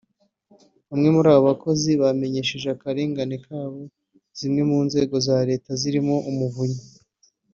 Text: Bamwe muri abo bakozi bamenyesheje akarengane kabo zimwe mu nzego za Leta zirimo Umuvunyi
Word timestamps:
Bamwe 0.89 1.09
muri 1.15 1.27
abo 1.33 1.41
bakozi 1.49 1.89
bamenyesheje 2.01 2.67
akarengane 2.75 3.35
kabo 3.45 3.79
zimwe 4.39 4.61
mu 4.71 4.79
nzego 4.87 5.15
za 5.27 5.37
Leta 5.49 5.69
zirimo 5.81 6.15
Umuvunyi 6.29 6.81